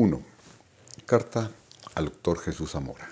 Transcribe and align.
1. 0.00 0.22
Carta 1.06 1.50
al 1.96 2.04
doctor 2.04 2.38
Jesús 2.38 2.70
Zamora. 2.70 3.10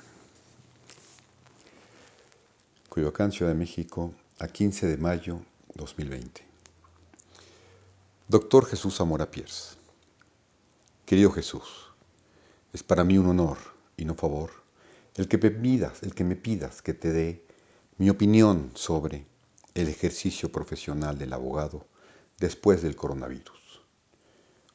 Coyoacán, 2.88 3.32
Ciudad 3.32 3.50
de 3.50 3.58
México, 3.58 4.14
a 4.38 4.46
15 4.46 4.86
de 4.86 4.96
mayo 4.96 5.40
2020. 5.74 6.44
Doctor 8.28 8.66
Jesús 8.66 8.96
Zamora 8.96 9.28
Pierce. 9.28 9.74
Querido 11.04 11.32
Jesús, 11.32 11.90
es 12.72 12.84
para 12.84 13.02
mí 13.02 13.18
un 13.18 13.30
honor 13.30 13.58
y 13.96 14.04
no 14.04 14.14
favor 14.14 14.52
el 15.16 15.26
que 15.26 15.38
me 15.38 15.50
pidas, 15.50 16.04
el 16.04 16.14
que 16.14 16.22
me 16.22 16.36
pidas 16.36 16.82
que 16.82 16.94
te 16.94 17.10
dé 17.10 17.44
mi 17.98 18.10
opinión 18.10 18.70
sobre 18.76 19.26
el 19.74 19.88
ejercicio 19.88 20.52
profesional 20.52 21.18
del 21.18 21.32
abogado 21.32 21.84
después 22.38 22.80
del 22.80 22.94
coronavirus. 22.94 23.65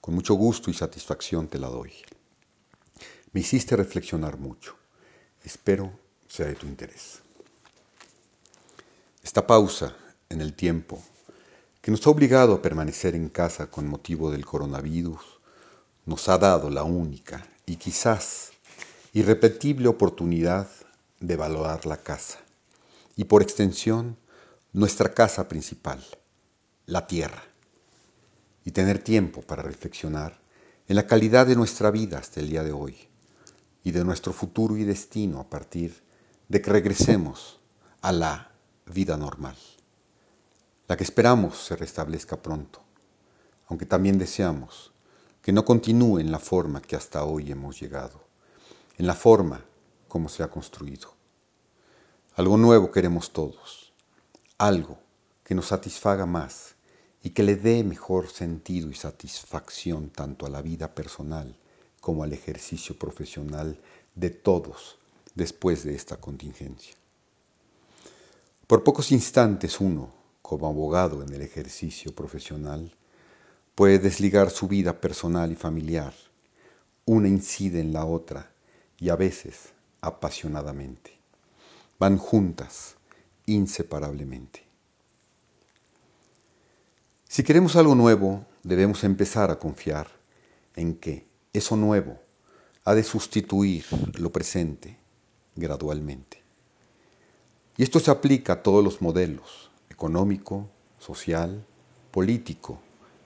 Con 0.01 0.15
mucho 0.15 0.33
gusto 0.33 0.71
y 0.71 0.73
satisfacción 0.73 1.47
te 1.47 1.59
la 1.59 1.67
doy. 1.67 1.93
Me 3.33 3.41
hiciste 3.41 3.75
reflexionar 3.75 4.39
mucho. 4.39 4.75
Espero 5.43 5.91
sea 6.27 6.47
de 6.47 6.55
tu 6.55 6.65
interés. 6.65 7.19
Esta 9.21 9.45
pausa 9.45 9.95
en 10.27 10.41
el 10.41 10.55
tiempo 10.55 10.99
que 11.83 11.91
nos 11.91 12.05
ha 12.07 12.09
obligado 12.09 12.55
a 12.55 12.61
permanecer 12.63 13.13
en 13.13 13.29
casa 13.29 13.67
con 13.69 13.87
motivo 13.87 14.31
del 14.31 14.43
coronavirus 14.43 15.21
nos 16.05 16.27
ha 16.29 16.39
dado 16.39 16.71
la 16.71 16.81
única 16.81 17.45
y 17.67 17.75
quizás 17.75 18.53
irrepetible 19.13 19.87
oportunidad 19.87 20.67
de 21.19 21.35
valorar 21.35 21.85
la 21.85 21.97
casa 21.97 22.39
y 23.15 23.25
por 23.25 23.43
extensión 23.43 24.17
nuestra 24.73 25.13
casa 25.13 25.47
principal, 25.47 26.03
la 26.87 27.05
tierra 27.05 27.50
y 28.63 28.71
tener 28.71 28.99
tiempo 28.99 29.41
para 29.41 29.63
reflexionar 29.63 30.39
en 30.87 30.95
la 30.95 31.07
calidad 31.07 31.47
de 31.47 31.55
nuestra 31.55 31.91
vida 31.91 32.17
hasta 32.17 32.39
el 32.39 32.49
día 32.49 32.63
de 32.63 32.71
hoy 32.71 32.97
y 33.83 33.91
de 33.91 34.03
nuestro 34.03 34.33
futuro 34.33 34.77
y 34.77 34.83
destino 34.83 35.39
a 35.39 35.49
partir 35.49 36.03
de 36.47 36.61
que 36.61 36.71
regresemos 36.71 37.59
a 38.01 38.11
la 38.11 38.51
vida 38.85 39.17
normal, 39.17 39.55
la 40.87 40.97
que 40.97 41.03
esperamos 41.03 41.63
se 41.63 41.75
restablezca 41.75 42.41
pronto, 42.41 42.81
aunque 43.67 43.85
también 43.85 44.17
deseamos 44.17 44.91
que 45.41 45.51
no 45.51 45.65
continúe 45.65 46.19
en 46.19 46.31
la 46.31 46.39
forma 46.39 46.81
que 46.81 46.95
hasta 46.95 47.23
hoy 47.23 47.51
hemos 47.51 47.79
llegado, 47.79 48.21
en 48.97 49.07
la 49.07 49.15
forma 49.15 49.63
como 50.07 50.29
se 50.29 50.43
ha 50.43 50.49
construido. 50.49 51.13
Algo 52.35 52.57
nuevo 52.57 52.91
queremos 52.91 53.31
todos, 53.31 53.93
algo 54.57 54.99
que 55.43 55.55
nos 55.55 55.67
satisfaga 55.67 56.25
más 56.25 56.75
y 57.23 57.31
que 57.31 57.43
le 57.43 57.55
dé 57.55 57.83
mejor 57.83 58.29
sentido 58.29 58.89
y 58.89 58.95
satisfacción 58.95 60.09
tanto 60.09 60.45
a 60.45 60.49
la 60.49 60.61
vida 60.61 60.93
personal 60.95 61.55
como 61.99 62.23
al 62.23 62.33
ejercicio 62.33 62.97
profesional 62.97 63.79
de 64.15 64.31
todos 64.31 64.97
después 65.35 65.83
de 65.83 65.95
esta 65.95 66.17
contingencia. 66.17 66.95
Por 68.67 68.83
pocos 68.83 69.11
instantes 69.11 69.79
uno, 69.79 70.11
como 70.41 70.67
abogado 70.67 71.21
en 71.21 71.31
el 71.33 71.41
ejercicio 71.41 72.13
profesional, 72.13 72.91
puede 73.75 73.99
desligar 73.99 74.49
su 74.49 74.67
vida 74.67 74.99
personal 74.99 75.51
y 75.51 75.55
familiar. 75.55 76.13
Una 77.05 77.27
incide 77.27 77.79
en 77.79 77.93
la 77.93 78.05
otra 78.05 78.51
y 78.97 79.09
a 79.09 79.15
veces 79.15 79.73
apasionadamente. 80.01 81.17
Van 81.99 82.17
juntas, 82.17 82.95
inseparablemente. 83.45 84.70
Si 87.31 87.43
queremos 87.43 87.77
algo 87.77 87.95
nuevo, 87.95 88.45
debemos 88.61 89.05
empezar 89.05 89.51
a 89.51 89.57
confiar 89.57 90.09
en 90.75 90.95
que 90.95 91.25
eso 91.53 91.77
nuevo 91.77 92.19
ha 92.83 92.93
de 92.93 93.05
sustituir 93.05 93.85
lo 94.19 94.33
presente 94.33 94.97
gradualmente. 95.55 96.43
Y 97.77 97.83
esto 97.83 98.01
se 98.01 98.11
aplica 98.11 98.51
a 98.51 98.61
todos 98.63 98.83
los 98.83 99.01
modelos, 99.01 99.71
económico, 99.89 100.67
social, 100.99 101.65
político 102.11 102.79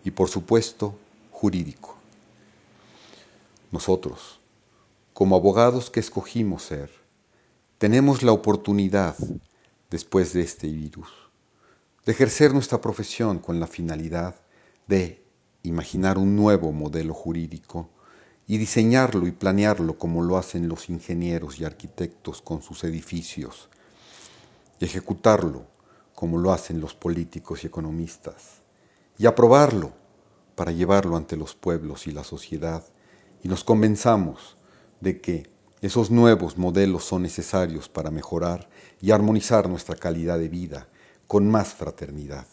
y 0.03 0.11
por 0.11 0.29
supuesto 0.29 0.95
jurídico. 1.31 1.95
Nosotros, 3.71 4.39
como 5.13 5.35
abogados 5.35 5.89
que 5.89 5.99
escogimos 5.99 6.61
ser, 6.61 6.91
tenemos 7.79 8.21
la 8.21 8.33
oportunidad, 8.33 9.15
después 9.89 10.31
de 10.33 10.41
este 10.41 10.67
virus, 10.67 11.24
de 12.05 12.11
ejercer 12.11 12.53
nuestra 12.53 12.79
profesión 12.81 13.39
con 13.39 13.59
la 13.59 13.65
finalidad 13.65 14.35
de 14.87 15.25
imaginar 15.63 16.19
un 16.19 16.35
nuevo 16.35 16.71
modelo 16.71 17.15
jurídico 17.15 17.89
y 18.45 18.59
diseñarlo 18.59 19.25
y 19.25 19.31
planearlo 19.31 19.97
como 19.97 20.21
lo 20.21 20.37
hacen 20.37 20.67
los 20.67 20.89
ingenieros 20.89 21.59
y 21.59 21.65
arquitectos 21.65 22.43
con 22.43 22.61
sus 22.61 22.83
edificios, 22.83 23.69
y 24.79 24.85
ejecutarlo 24.85 25.65
como 26.13 26.37
lo 26.37 26.53
hacen 26.53 26.79
los 26.79 26.93
políticos 26.93 27.63
y 27.63 27.67
economistas, 27.67 28.61
y 29.17 29.25
aprobarlo 29.25 29.93
para 30.53 30.71
llevarlo 30.71 31.17
ante 31.17 31.35
los 31.35 31.55
pueblos 31.55 32.05
y 32.05 32.11
la 32.11 32.23
sociedad, 32.23 32.83
y 33.41 33.47
nos 33.47 33.63
convenzamos 33.63 34.57
de 35.01 35.21
que 35.21 35.49
esos 35.81 36.11
nuevos 36.11 36.55
modelos 36.55 37.03
son 37.03 37.23
necesarios 37.23 37.89
para 37.89 38.11
mejorar 38.11 38.69
y 39.01 39.09
armonizar 39.09 39.67
nuestra 39.67 39.95
calidad 39.95 40.37
de 40.37 40.49
vida 40.49 40.87
con 41.27 41.49
más 41.49 41.73
fraternidad. 41.73 42.47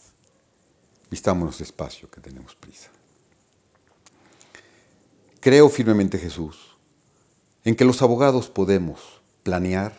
Vistámonos 1.09 1.59
despacio, 1.59 2.09
que 2.09 2.21
tenemos 2.21 2.55
prisa. 2.55 2.89
Creo 5.39 5.69
firmemente, 5.69 6.17
Jesús, 6.17 6.77
en 7.63 7.75
que 7.75 7.85
los 7.85 8.01
abogados 8.01 8.49
podemos 8.49 9.21
planear, 9.43 9.95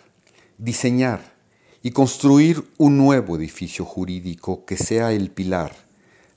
diseñar 0.58 1.34
y 1.82 1.90
construir 1.90 2.68
un 2.78 2.96
nuevo 2.96 3.36
edificio 3.36 3.84
jurídico 3.84 4.64
que 4.64 4.76
sea 4.76 5.12
el 5.12 5.30
pilar, 5.30 5.76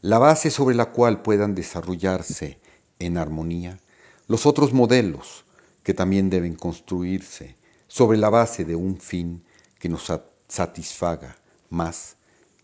la 0.01 0.19
base 0.19 0.51
sobre 0.51 0.75
la 0.75 0.91
cual 0.91 1.21
puedan 1.21 1.55
desarrollarse 1.55 2.59
en 2.99 3.17
armonía 3.17 3.79
los 4.27 4.45
otros 4.45 4.73
modelos 4.73 5.45
que 5.83 5.93
también 5.93 6.29
deben 6.29 6.55
construirse 6.55 7.55
sobre 7.87 8.17
la 8.17 8.29
base 8.29 8.65
de 8.65 8.75
un 8.75 8.99
fin 8.99 9.43
que 9.79 9.87
nos 9.87 10.11
satisfaga 10.49 11.37
más 11.69 12.16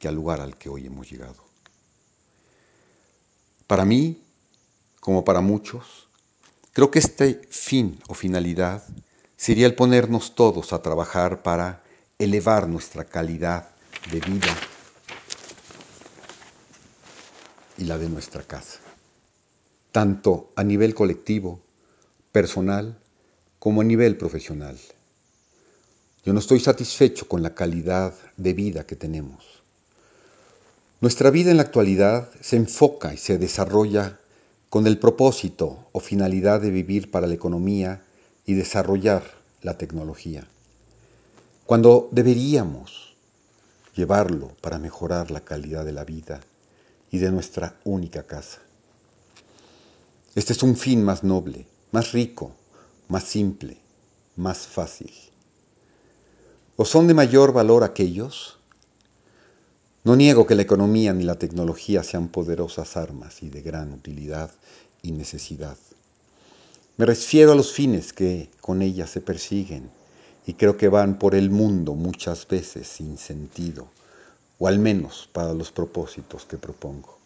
al 0.08 0.16
lugar 0.16 0.42
al 0.42 0.58
que 0.58 0.70
hoy 0.70 0.86
hemos 0.86 1.10
llegado. 1.10 1.44
Para 3.68 3.86
mí, 3.86 4.22
como 5.00 5.26
para 5.26 5.42
muchos, 5.42 6.08
creo 6.72 6.92
que 6.92 7.00
este 7.00 7.42
fin 7.50 8.00
o 8.08 8.14
finalidad 8.14 8.84
sería 9.38 9.66
el 9.66 9.76
ponernos 9.76 10.36
todos 10.36 10.74
a 10.74 10.82
trabajar 10.82 11.44
para 11.44 11.84
elevar 12.20 12.68
nuestra 12.68 13.06
calidad 13.06 13.70
de 14.12 14.20
vida 14.20 14.56
y 17.78 17.86
la 17.86 17.98
de 17.98 18.10
nuestra 18.10 18.44
casa, 18.44 18.80
tanto 19.92 20.52
a 20.56 20.64
nivel 20.64 20.94
colectivo, 20.94 21.60
personal, 22.32 23.00
como 23.60 23.82
a 23.82 23.84
nivel 23.84 24.18
profesional. 24.18 24.78
Yo 26.26 26.34
no 26.34 26.40
estoy 26.40 26.60
satisfecho 26.60 27.28
con 27.28 27.44
la 27.44 27.54
calidad 27.54 28.14
de 28.38 28.54
vida 28.54 28.86
que 28.86 28.96
tenemos. 28.96 29.63
Nuestra 31.04 31.32
vida 31.32 31.52
en 31.52 31.58
la 31.58 31.64
actualidad 31.64 32.30
se 32.40 32.56
enfoca 32.56 33.14
y 33.14 33.18
se 33.18 33.38
desarrolla 33.38 34.20
con 34.70 34.88
el 34.88 34.98
propósito 34.98 35.90
o 35.92 36.00
finalidad 36.00 36.62
de 36.62 36.70
vivir 36.70 37.12
para 37.12 37.28
la 37.28 37.34
economía 37.34 38.06
y 38.46 38.54
desarrollar 38.54 39.22
la 39.64 39.78
tecnología, 39.78 40.48
cuando 41.66 42.08
deberíamos 42.14 43.18
llevarlo 43.94 44.54
para 44.62 44.80
mejorar 44.80 45.30
la 45.30 45.42
calidad 45.42 45.84
de 45.84 45.92
la 45.92 46.06
vida 46.06 46.40
y 47.12 47.18
de 47.18 47.32
nuestra 47.32 47.76
única 47.84 48.24
casa. 48.24 48.62
Este 50.36 50.54
es 50.54 50.64
un 50.64 50.78
fin 50.78 51.04
más 51.04 51.22
noble, 51.22 51.68
más 51.92 52.14
rico, 52.14 52.56
más 53.10 53.26
simple, 53.26 53.76
más 54.38 54.68
fácil. 54.68 55.12
¿O 56.78 56.86
son 56.86 57.08
de 57.08 57.14
mayor 57.14 57.52
valor 57.52 57.84
aquellos 57.84 58.58
no 60.04 60.18
niego 60.18 60.46
que 60.46 60.56
la 60.56 60.64
economía 60.64 61.14
ni 61.14 61.24
la 61.24 61.40
tecnología 61.40 62.04
sean 62.04 62.28
poderosas 62.28 62.98
armas 62.98 63.42
y 63.42 63.50
de 63.50 63.62
gran 63.62 63.94
utilidad 63.94 64.52
y 65.02 65.14
necesidad. 65.14 65.78
Me 66.98 67.06
refiero 67.06 67.54
a 67.54 67.56
los 67.56 67.72
fines 67.72 68.12
que 68.12 68.50
con 68.60 68.82
ellas 68.82 69.10
se 69.10 69.22
persiguen 69.22 69.90
y 70.46 70.56
creo 70.56 70.76
que 70.76 70.90
van 70.90 71.18
por 71.18 71.36
el 71.36 71.50
mundo 71.50 71.96
muchas 71.96 72.46
veces 72.46 72.86
sin 72.86 73.18
sentido, 73.18 73.88
o 74.60 74.68
al 74.68 74.78
menos 74.78 75.30
para 75.32 75.54
los 75.54 75.72
propósitos 75.72 76.44
que 76.44 76.58
propongo. 76.58 77.18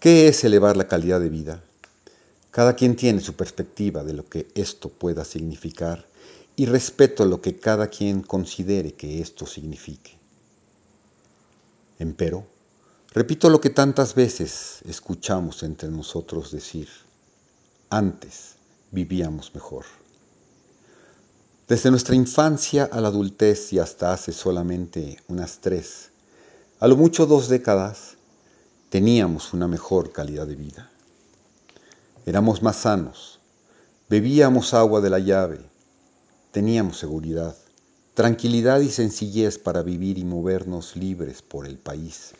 ¿Qué 0.00 0.28
es 0.28 0.44
elevar 0.44 0.78
la 0.78 0.88
calidad 0.88 1.20
de 1.20 1.28
vida? 1.28 1.62
Cada 2.50 2.74
quien 2.74 2.96
tiene 2.96 3.20
su 3.20 3.34
perspectiva 3.34 4.02
de 4.02 4.14
lo 4.14 4.26
que 4.26 4.48
esto 4.54 4.88
pueda 4.88 5.26
significar 5.26 6.06
y 6.56 6.64
respeto 6.64 7.26
lo 7.26 7.42
que 7.42 7.58
cada 7.58 7.88
quien 7.88 8.22
considere 8.22 8.94
que 8.94 9.20
esto 9.20 9.44
signifique. 9.44 10.18
Empero, 11.98 12.46
repito 13.12 13.50
lo 13.50 13.60
que 13.60 13.70
tantas 13.70 14.14
veces 14.14 14.82
escuchamos 14.88 15.64
entre 15.64 15.88
nosotros 15.88 16.52
decir. 16.52 16.88
antes 17.90 18.54
vivíamos 18.92 19.54
mejor. 19.54 19.84
Desde 21.66 21.90
nuestra 21.90 22.14
infancia 22.14 22.88
a 22.90 23.00
la 23.00 23.08
adultez 23.08 23.72
y 23.72 23.78
hasta 23.78 24.12
hace 24.12 24.32
solamente 24.32 25.20
unas 25.26 25.58
tres, 25.58 26.10
a 26.78 26.86
lo 26.86 26.96
mucho 26.96 27.26
dos 27.26 27.48
décadas, 27.48 28.16
teníamos 28.90 29.52
una 29.52 29.66
mejor 29.66 30.12
calidad 30.12 30.46
de 30.46 30.54
vida. 30.54 30.90
Éramos 32.24 32.62
más 32.62 32.76
sanos, 32.76 33.40
bebíamos 34.08 34.72
agua 34.72 35.00
de 35.00 35.10
la 35.10 35.18
llave, 35.18 35.60
teníamos 36.52 36.98
seguridad, 36.98 37.56
tranquilidad 38.18 38.80
y 38.80 38.90
sencillez 38.90 39.58
para 39.58 39.84
vivir 39.84 40.18
y 40.18 40.24
movernos 40.24 40.96
libres 40.96 41.40
por 41.40 41.68
el 41.68 41.78
país, 41.78 42.32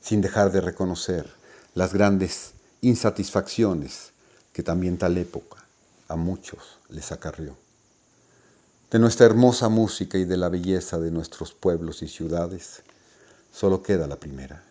sin 0.00 0.22
dejar 0.22 0.50
de 0.52 0.62
reconocer 0.62 1.28
las 1.74 1.92
grandes 1.92 2.52
insatisfacciones 2.80 4.12
que 4.54 4.62
también 4.62 4.96
tal 4.96 5.18
época 5.18 5.62
a 6.08 6.16
muchos 6.16 6.78
les 6.88 7.12
acarrió 7.12 7.58
de 8.90 8.98
nuestra 8.98 9.26
hermosa 9.26 9.68
música 9.68 10.16
y 10.16 10.24
de 10.24 10.38
la 10.38 10.48
belleza 10.48 10.98
de 10.98 11.10
nuestros 11.10 11.52
pueblos 11.52 12.00
y 12.00 12.08
ciudades, 12.08 12.82
solo 13.52 13.82
queda 13.82 14.06
la 14.06 14.16
primera. 14.16 14.64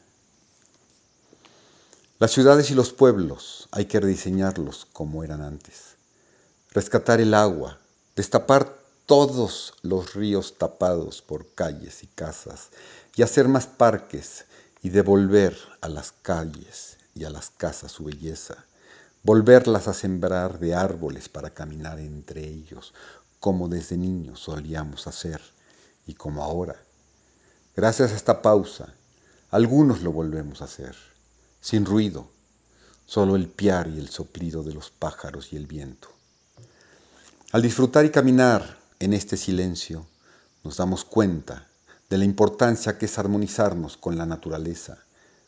Las 2.18 2.32
ciudades 2.32 2.72
y 2.72 2.74
los 2.74 2.94
pueblos 2.94 3.70
hay 3.70 3.86
que 3.86 4.00
rediseñarlos 4.00 4.88
como 4.92 5.24
eran 5.24 5.44
antes. 5.44 5.98
Rescatar 6.72 7.22
el 7.22 7.36
agua, 7.36 7.78
destapar 8.16 8.77
todos 9.08 9.74
los 9.84 10.16
ríos 10.16 10.58
tapados 10.58 11.22
por 11.22 11.48
calles 11.56 12.04
y 12.04 12.08
casas 12.08 12.72
y 13.16 13.22
hacer 13.22 13.48
más 13.48 13.66
parques 13.66 14.44
y 14.84 14.90
devolver 14.90 15.58
a 15.80 15.88
las 15.88 16.12
calles 16.12 16.98
y 17.16 17.24
a 17.24 17.30
las 17.30 17.50
casas 17.50 17.94
su 17.94 18.04
belleza, 18.04 18.66
volverlas 19.24 19.88
a 19.88 19.94
sembrar 19.94 20.60
de 20.60 20.76
árboles 20.76 21.30
para 21.30 21.52
caminar 21.52 22.00
entre 22.00 22.46
ellos, 22.46 22.94
como 23.40 23.70
desde 23.70 23.96
niños 23.96 24.42
solíamos 24.42 25.08
hacer 25.08 25.42
y 26.06 26.14
como 26.14 26.44
ahora. 26.44 26.76
Gracias 27.78 28.12
a 28.12 28.16
esta 28.16 28.42
pausa, 28.42 28.94
algunos 29.52 30.02
lo 30.02 30.12
volvemos 30.12 30.62
a 30.62 30.66
hacer, 30.66 30.98
sin 31.62 31.86
ruido, 31.86 32.28
solo 33.06 33.38
el 33.38 33.48
piar 33.48 33.88
y 33.88 34.00
el 34.00 34.10
soplido 34.10 34.64
de 34.64 34.74
los 34.74 34.90
pájaros 34.90 35.54
y 35.54 35.56
el 35.56 35.66
viento. 35.66 36.10
Al 37.54 37.62
disfrutar 37.62 38.04
y 38.04 38.10
caminar 38.10 38.77
en 39.00 39.14
este 39.14 39.38
silencio, 39.38 40.06
nos 40.64 40.78
damos 40.78 41.06
cuenta 41.06 41.68
de 42.10 42.18
la 42.18 42.26
importancia 42.26 42.98
que 42.98 43.06
es 43.06 43.20
armonizarnos 43.20 43.98
con 43.98 44.18
la 44.18 44.26
naturaleza, 44.26 44.98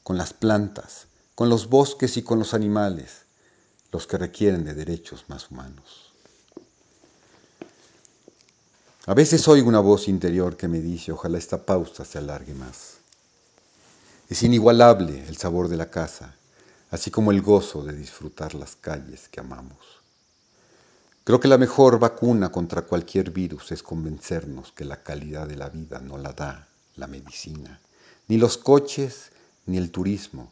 con 0.04 0.18
las 0.18 0.34
plantas, 0.34 1.08
con 1.36 1.50
los 1.50 1.70
bosques 1.70 2.18
y 2.18 2.22
con 2.22 2.40
los 2.40 2.54
animales, 2.54 3.24
los 3.92 4.06
que 4.08 4.18
requieren 4.18 4.66
de 4.66 4.74
derechos 4.74 5.26
más 5.28 5.50
humanos. 5.50 6.12
A 9.06 9.14
veces 9.14 9.48
oigo 9.48 9.68
una 9.68 9.80
voz 9.80 10.08
interior 10.08 10.56
que 10.56 10.68
me 10.68 10.80
dice, 10.80 11.12
ojalá 11.12 11.38
esta 11.38 11.66
pausa 11.66 12.06
se 12.06 12.20
alargue 12.20 12.54
más. 12.54 12.98
Es 14.30 14.44
inigualable 14.44 15.26
el 15.28 15.38
sabor 15.38 15.68
de 15.68 15.78
la 15.78 15.90
casa, 15.90 16.36
así 16.92 17.10
como 17.10 17.32
el 17.32 17.42
gozo 17.42 17.84
de 17.84 17.94
disfrutar 17.94 18.54
las 18.54 18.76
calles 18.76 19.28
que 19.28 19.40
amamos. 19.40 19.99
Creo 21.30 21.40
que 21.40 21.48
la 21.48 21.60
mejor 21.60 22.00
vacuna 22.00 22.52
contra 22.52 22.82
cualquier 22.82 23.30
virus 23.30 23.72
es 23.72 23.84
convencernos 23.84 24.72
que 24.72 24.84
la 24.84 25.04
calidad 25.04 25.48
de 25.48 25.58
la 25.58 25.70
vida 25.70 26.00
no 26.00 26.18
la 26.18 26.34
da 26.34 26.68
la 26.96 27.06
medicina, 27.06 27.80
ni 28.28 28.40
los 28.40 28.58
coches, 28.58 29.30
ni 29.68 29.78
el 29.78 29.92
turismo, 29.92 30.52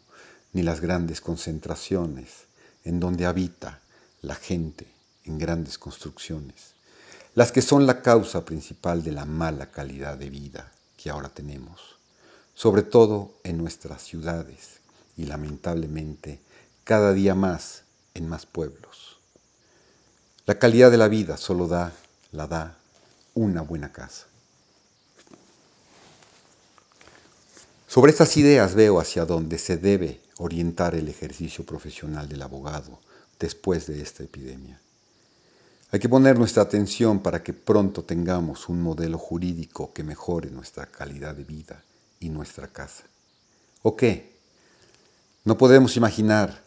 ni 0.54 0.62
las 0.62 0.80
grandes 0.80 1.20
concentraciones 1.20 2.44
en 2.84 3.00
donde 3.00 3.26
habita 3.26 3.80
la 4.22 4.36
gente 4.36 4.86
en 5.26 5.40
grandes 5.40 5.80
construcciones 5.80 6.76
las 7.34 7.52
que 7.52 7.64
son 7.64 7.88
la 7.88 8.04
causa 8.04 8.46
principal 8.46 9.04
de 9.04 9.14
la 9.14 9.26
mala 9.26 9.72
calidad 9.72 10.16
de 10.16 10.30
vida 10.30 10.72
que 10.96 11.10
ahora 11.10 11.30
tenemos, 11.30 11.98
sobre 12.54 12.84
todo 12.84 13.34
en 13.44 13.58
nuestras 13.58 14.04
ciudades 14.04 14.78
y 15.18 15.26
lamentablemente 15.26 16.40
cada 16.84 17.14
día 17.14 17.34
más 17.34 17.82
en 18.14 18.30
más 18.30 18.46
pueblos. 18.46 19.17
La 20.48 20.58
calidad 20.58 20.90
de 20.90 20.98
la 20.98 21.10
vida 21.10 21.36
solo 21.36 21.68
da, 21.68 21.92
la 22.32 22.48
da 22.48 22.78
una 23.34 23.62
buena 23.62 23.92
casa. 23.92 24.28
Sobre 27.86 28.12
estas 28.12 28.38
ideas 28.38 28.74
veo 28.74 29.02
hacia 29.02 29.26
dónde 29.26 29.58
se 29.58 29.76
debe 29.76 30.22
orientar 30.38 30.96
el 30.96 31.10
ejercicio 31.10 31.66
profesional 31.66 32.30
del 32.30 32.42
abogado 32.42 32.98
después 33.38 33.88
de 33.88 34.02
esta 34.02 34.24
epidemia. 34.24 34.80
Hay 35.92 36.00
que 36.00 36.08
poner 36.08 36.40
nuestra 36.40 36.64
atención 36.64 37.20
para 37.20 37.44
que 37.44 37.52
pronto 37.52 38.06
tengamos 38.06 38.70
un 38.70 38.82
modelo 38.82 39.18
jurídico 39.18 39.92
que 39.92 40.04
mejore 40.04 40.50
nuestra 40.50 40.86
calidad 40.86 41.36
de 41.36 41.44
vida 41.44 41.84
y 42.22 42.30
nuestra 42.30 42.70
casa. 42.70 43.04
¿O 43.82 43.98
qué? 43.98 44.32
No 45.44 45.58
podemos 45.58 45.98
imaginar, 45.98 46.64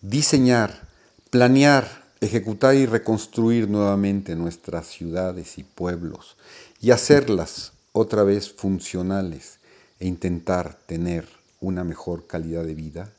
diseñar, 0.00 0.88
planear, 1.30 1.99
ejecutar 2.20 2.74
y 2.74 2.86
reconstruir 2.86 3.68
nuevamente 3.68 4.36
nuestras 4.36 4.86
ciudades 4.86 5.58
y 5.58 5.64
pueblos 5.64 6.36
y 6.80 6.90
hacerlas 6.90 7.72
otra 7.92 8.22
vez 8.22 8.52
funcionales 8.52 9.58
e 9.98 10.06
intentar 10.06 10.74
tener 10.86 11.28
una 11.60 11.84
mejor 11.84 12.26
calidad 12.26 12.64
de 12.64 12.74
vida? 12.74 13.12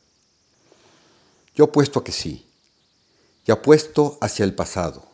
Yo 1.56 1.66
apuesto 1.66 2.00
a 2.00 2.04
que 2.04 2.12
sí, 2.12 2.46
y 3.46 3.52
apuesto 3.52 4.18
hacia 4.22 4.46
el 4.46 4.54
pasado 4.54 5.12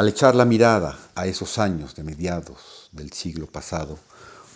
al 0.00 0.08
echar 0.08 0.34
la 0.34 0.46
mirada 0.46 0.98
a 1.14 1.26
esos 1.26 1.58
años 1.58 1.94
de 1.94 2.04
mediados 2.04 2.88
del 2.92 3.12
siglo 3.12 3.46
pasado, 3.46 3.98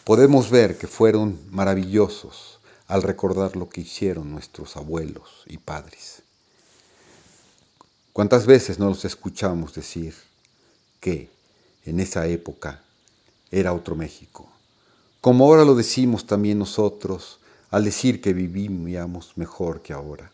podemos 0.04 0.48
ver 0.48 0.78
que 0.78 0.86
fueron 0.86 1.38
maravillosos 1.50 2.60
al 2.86 3.02
recordar 3.02 3.54
lo 3.54 3.68
que 3.68 3.82
hicieron 3.82 4.30
nuestros 4.30 4.76
abuelos 4.78 5.44
y 5.46 5.58
padres. 5.58 6.23
¿Cuántas 8.14 8.46
veces 8.46 8.78
no 8.78 8.86
los 8.88 9.04
escuchamos 9.04 9.74
decir 9.74 10.14
que 11.00 11.28
en 11.84 12.00
esa 12.00 12.26
época 12.26 12.82
era 13.50 13.74
otro 13.74 13.94
México? 13.94 14.48
Como 15.20 15.44
ahora 15.44 15.66
lo 15.66 15.74
decimos 15.74 16.26
también 16.26 16.58
nosotros 16.58 17.40
al 17.70 17.84
decir 17.84 18.22
que 18.22 18.32
vivíamos 18.32 19.36
mejor 19.36 19.82
que 19.82 19.92
ahora. 19.92 20.32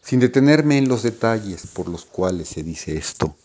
Sin 0.00 0.20
detenerme 0.20 0.78
en 0.78 0.88
los 0.88 1.02
detalles 1.02 1.66
por 1.66 1.88
los 1.88 2.06
cuales 2.06 2.48
se 2.48 2.62
dice 2.62 2.96
esto, 2.96 3.36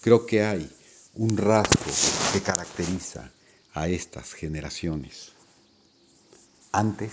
Creo 0.00 0.24
que 0.24 0.42
hay 0.42 0.70
un 1.14 1.36
rasgo 1.36 1.92
que 2.32 2.40
caracteriza 2.40 3.30
a 3.74 3.88
estas 3.88 4.32
generaciones. 4.32 5.32
Antes, 6.72 7.12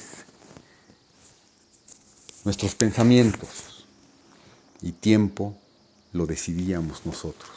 nuestros 2.45 2.75
pensamientos 2.75 3.85
y 4.81 4.93
tiempo 4.93 5.57
lo 6.17 6.25
decidíamos 6.25 7.05
nosotros. 7.05 7.51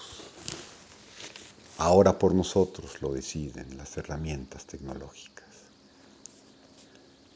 Ahora 1.78 2.18
por 2.18 2.34
nosotros 2.34 3.00
lo 3.00 3.12
deciden 3.12 3.76
las 3.76 3.96
herramientas 3.96 4.66
tecnológicas. 4.66 5.46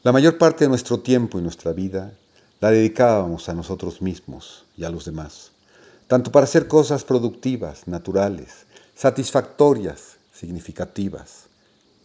La 0.03 0.11
mayor 0.11 0.37
parte 0.37 0.65
de 0.65 0.69
nuestro 0.69 0.99
tiempo 0.99 1.39
y 1.39 1.41
nuestra 1.41 1.73
vida 1.73 2.13
la 2.61 2.71
dedicábamos 2.71 3.49
a 3.49 3.53
nosotros 3.53 4.01
mismos 4.01 4.65
y 4.77 4.83
a 4.83 4.89
los 4.89 5.05
demás 5.05 5.51
tanto 6.07 6.31
para 6.31 6.43
hacer 6.43 6.67
cosas 6.67 7.03
productivas, 7.03 7.87
naturales, 7.87 8.65
satisfactorias, 8.95 10.17
significativas, 10.33 11.45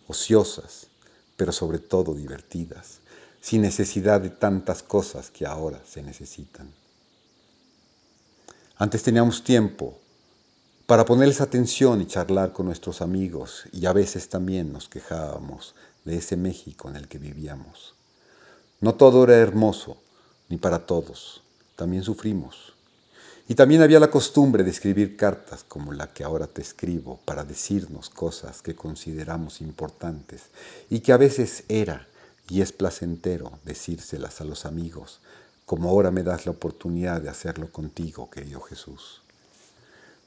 ociosas, 0.07 0.87
pero 1.37 1.53
sobre 1.53 1.79
todo 1.79 2.15
divertidas, 2.15 3.00
sin 3.41 3.62
necesidad 3.62 4.21
de 4.21 4.31
tantas 4.31 4.83
cosas 4.83 5.31
que 5.31 5.47
ahora 5.47 5.81
se 5.87 6.03
necesitan. 6.03 6.69
Antes 8.80 9.02
teníamos 9.02 9.44
tiempo 9.44 9.99
para 10.87 11.04
ponerles 11.04 11.42
atención 11.42 12.00
y 12.00 12.06
charlar 12.06 12.54
con 12.54 12.64
nuestros 12.64 13.02
amigos 13.02 13.64
y 13.72 13.84
a 13.84 13.92
veces 13.92 14.30
también 14.30 14.72
nos 14.72 14.88
quejábamos 14.88 15.75
de 16.06 16.16
ese 16.16 16.38
México 16.38 16.88
en 16.88 16.96
el 16.96 17.06
que 17.06 17.18
vivíamos. 17.18 17.94
No 18.80 18.94
todo 18.94 19.25
era 19.25 19.37
hermoso, 19.37 19.99
ni 20.49 20.56
para 20.56 20.87
todos, 20.87 21.42
también 21.76 22.04
sufrimos. 22.04 22.72
Y 23.49 23.54
también 23.54 23.82
había 23.82 24.00
la 24.00 24.10
costumbre 24.10 24.64
de 24.64 24.70
escribir 24.70 25.14
cartas 25.14 25.62
como 25.62 25.92
la 25.92 26.14
que 26.14 26.25
ahora 26.25 26.46
te 26.46 26.62
escribo 26.62 27.20
para 27.26 27.44
decirnos 27.44 28.08
cosas 28.08 28.62
que 28.62 28.75
consideramos 28.75 29.60
importantes 29.60 30.44
y 30.88 31.00
que 31.00 31.12
a 31.12 31.18
veces 31.18 31.64
era 31.68 32.08
y 32.49 32.62
es 32.62 32.72
placentero 32.72 33.58
decírselas 33.62 34.40
a 34.40 34.44
los 34.44 34.64
amigos, 34.64 35.20
como 35.71 35.89
ahora 35.89 36.11
me 36.11 36.25
das 36.25 36.47
la 36.47 36.50
oportunidad 36.50 37.23
de 37.23 37.29
hacerlo 37.29 37.71
contigo, 37.71 38.29
querido 38.29 38.61
Jesús. 38.61 39.23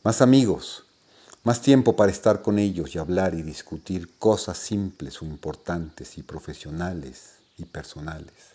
Más 0.02 0.22
amigos, 0.22 0.86
más 1.44 1.62
tiempo 1.62 1.98
para 1.98 2.14
estar 2.14 2.42
con 2.42 2.60
ellos 2.60 2.96
y 2.96 2.98
hablar 2.98 3.34
y 3.34 3.42
discutir 3.42 4.18
cosas 4.18 4.58
simples 4.58 5.22
o 5.22 5.26
importantes 5.26 6.18
y 6.18 6.24
profesionales 6.24 7.40
y 7.58 7.66
personales. 7.66 8.54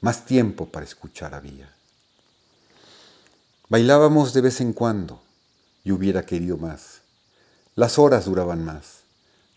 Más 0.00 0.24
tiempo 0.24 0.64
para 0.70 0.86
escuchar 0.86 1.34
había. 1.34 1.70
Bailábamos 3.68 4.32
de 4.32 4.40
vez 4.40 4.62
en 4.62 4.72
cuando 4.72 5.20
y 5.84 5.92
hubiera 5.92 6.24
querido 6.24 6.56
más. 6.56 7.02
Las 7.74 7.98
horas 7.98 8.24
duraban 8.24 8.64
más, 8.64 9.00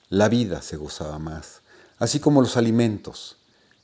la 0.09 0.27
vida 0.27 0.61
se 0.61 0.75
gozaba 0.75 1.19
más, 1.19 1.61
así 1.99 2.19
como 2.19 2.41
los 2.41 2.57
alimentos. 2.57 3.37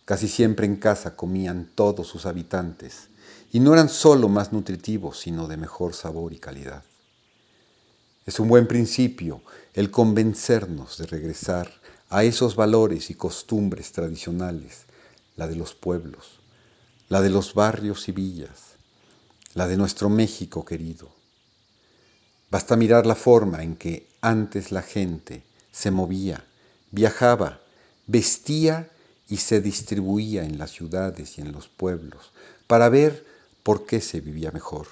Casi 0.06 0.28
siempre 0.28 0.66
en 0.66 0.76
casa 0.76 1.16
comían 1.16 1.70
todos 1.76 2.08
sus 2.08 2.26
habitantes 2.26 3.08
y 3.52 3.60
no 3.60 3.74
eran 3.74 3.88
solo 3.88 4.28
más 4.28 4.52
nutritivos, 4.52 5.20
sino 5.20 5.48
de 5.48 5.58
mejor 5.58 5.94
sabor 5.94 6.34
y 6.34 6.40
calidad. 6.40 6.84
Es 8.26 8.40
un 8.40 8.48
buen 8.48 8.68
principio 8.68 9.42
el 9.74 9.92
convencernos 9.92 10.98
de 10.98 11.06
regresar 11.06 11.72
a 12.10 12.24
esos 12.24 12.56
valores 12.56 13.10
y 13.10 13.16
costumbres 13.16 13.92
tradicionales, 13.92 14.84
la 15.36 15.48
de 15.48 15.56
los 15.56 15.74
pueblos, 15.74 16.40
la 17.10 17.22
de 17.22 17.30
los 17.30 17.54
barrios 17.54 18.08
y 18.10 18.12
villas, 18.12 18.76
la 19.54 19.68
de 19.68 19.78
nuestro 19.78 20.10
México 20.10 20.66
querido. 20.66 21.10
Basta 22.50 22.76
mirar 22.76 23.06
la 23.06 23.16
forma 23.16 23.64
en 23.64 23.76
que 23.76 24.08
antes 24.22 24.72
la 24.72 24.82
gente 24.82 25.44
se 25.72 25.92
movía, 25.92 26.46
viajaba, 26.92 27.62
vestía 28.06 28.90
y 29.30 29.38
se 29.38 29.62
distribuía 29.62 30.44
en 30.44 30.58
las 30.58 30.72
ciudades 30.72 31.38
y 31.38 31.42
en 31.42 31.52
los 31.52 31.68
pueblos 31.68 32.32
para 32.68 32.90
ver 32.90 33.26
por 33.64 33.86
qué 33.86 34.02
se 34.02 34.20
vivía 34.20 34.52
mejor. 34.52 34.88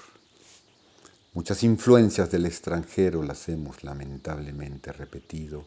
Muchas 1.34 1.62
influencias 1.62 2.30
del 2.30 2.46
extranjero 2.46 3.22
las 3.22 3.48
hemos 3.48 3.84
lamentablemente 3.84 4.92
repetido 4.92 5.64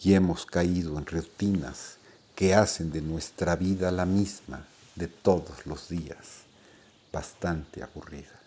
y 0.00 0.14
hemos 0.14 0.46
caído 0.46 0.98
en 0.98 1.06
rutinas 1.06 1.96
que 2.34 2.54
hacen 2.54 2.92
de 2.92 3.02
nuestra 3.02 3.56
vida 3.56 3.90
la 3.90 4.06
misma 4.06 4.64
de 4.94 5.08
todos 5.08 5.66
los 5.66 5.88
días, 5.88 6.44
bastante 7.12 7.82
aburrida. 7.82 8.40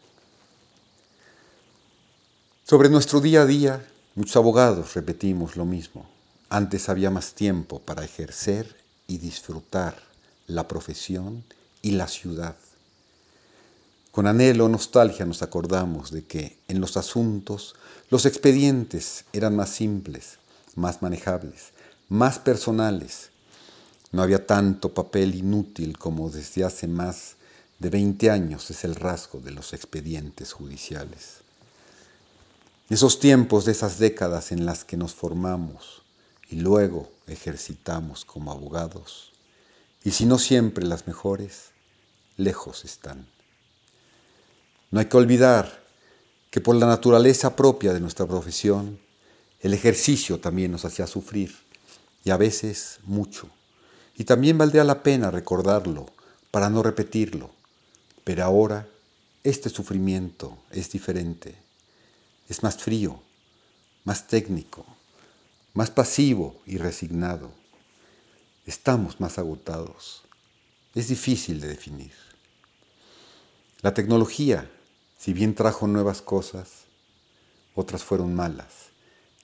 Sobre 2.64 2.90
nuestro 2.90 3.20
día 3.20 3.42
a 3.42 3.46
día, 3.46 3.86
muchos 4.16 4.38
abogados 4.38 4.94
repetimos 4.94 5.58
lo 5.58 5.66
mismo. 5.66 6.10
Antes 6.50 6.88
había 6.88 7.10
más 7.10 7.34
tiempo 7.34 7.80
para 7.80 8.06
ejercer 8.06 8.83
y 9.08 9.18
disfrutar 9.18 9.96
la 10.48 10.68
profesión 10.68 11.44
y 11.82 11.92
la 11.92 12.08
ciudad. 12.08 12.56
Con 14.12 14.28
anhelo 14.28 14.66
o 14.66 14.70
nostalgia 14.70 15.26
nos 15.26 15.42
acordamos 15.42 16.12
de 16.12 16.24
que 16.24 16.58
en 16.68 16.80
los 16.80 16.98
asuntos 16.98 17.76
los 18.10 18.26
expedientes 18.26 19.26
eran 19.34 19.56
más 19.56 19.70
simples, 19.70 20.38
más 20.76 21.02
manejables, 21.02 21.72
más 22.10 22.38
personales. 22.38 23.32
No 24.12 24.22
había 24.22 24.46
tanto 24.46 24.94
papel 24.94 25.34
inútil 25.34 25.98
como 25.98 26.30
desde 26.30 26.64
hace 26.64 26.88
más 26.88 27.38
de 27.80 27.90
20 27.90 28.30
años 28.30 28.70
es 28.70 28.84
el 28.84 28.94
rasgo 28.94 29.40
de 29.40 29.52
los 29.52 29.74
expedientes 29.74 30.54
judiciales. 30.54 31.40
Esos 32.90 33.20
tiempos 33.20 33.66
de 33.66 33.72
esas 33.72 33.98
décadas 33.98 34.52
en 34.52 34.68
las 34.68 34.84
que 34.84 34.96
nos 34.96 35.16
formamos 35.16 36.03
y 36.54 36.58
luego 36.58 37.12
ejercitamos 37.26 38.26
como 38.26 38.52
abogados, 38.52 39.32
y 40.04 40.12
si 40.12 40.28
no 40.28 40.38
siempre 40.38 40.86
las 40.86 41.08
mejores, 41.08 41.72
lejos 42.38 42.86
están. 42.86 43.26
No 44.92 45.00
hay 45.00 45.08
que 45.08 45.18
olvidar 45.18 45.84
que 46.52 46.62
por 46.62 46.76
la 46.76 46.86
naturaleza 46.86 47.56
propia 47.56 47.92
de 47.92 48.00
nuestra 48.00 48.28
profesión, 48.28 49.00
el 49.62 49.74
ejercicio 49.74 50.40
también 50.40 50.72
nos 50.72 50.86
hacía 50.86 51.08
sufrir, 51.08 51.56
y 52.24 52.30
a 52.30 52.38
veces 52.38 53.00
mucho. 53.04 53.50
Y 54.16 54.26
también 54.26 54.60
valdría 54.60 54.84
la 54.84 55.02
pena 55.02 55.32
recordarlo 55.32 56.06
para 56.52 56.70
no 56.70 56.84
repetirlo. 56.84 57.50
Pero 58.24 58.44
ahora 58.44 58.88
este 59.44 59.72
sufrimiento 59.72 60.56
es 60.70 60.92
diferente, 60.92 61.56
es 62.48 62.62
más 62.62 62.78
frío, 62.78 63.20
más 64.04 64.28
técnico, 64.28 64.86
más 65.74 65.90
pasivo 65.90 66.62
y 66.66 66.78
resignado. 66.78 67.52
Estamos 68.66 69.20
más 69.20 69.38
agotados. 69.38 70.24
Es 70.96 71.08
difícil 71.08 71.60
de 71.60 71.68
definir. 71.68 72.14
La 73.82 73.94
tecnología 73.94 74.70
si 75.24 75.32
bien 75.32 75.56
trajo 75.56 75.88
nuevas 75.88 76.22
cosas, 76.22 76.84
otras 77.76 78.04
fueron 78.04 78.36
malas, 78.36 78.90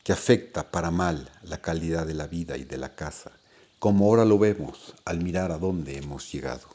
que 0.03 0.11
afecta 0.11 0.71
para 0.71 0.91
mal 0.91 1.31
la 1.41 1.61
calidad 1.61 2.05
de 2.05 2.15
la 2.15 2.27
vida 2.27 2.57
y 2.57 2.65
de 2.65 2.77
la 2.77 2.95
casa, 2.95 3.31
como 3.79 4.03
ahora 4.03 4.25
lo 4.25 4.37
vemos 4.37 4.93
al 5.05 5.23
mirar 5.23 5.53
a 5.53 5.57
dónde 5.57 5.95
hemos 5.95 6.29
llegado. 6.33 6.67